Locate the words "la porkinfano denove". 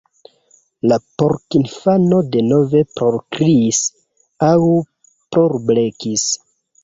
0.91-2.81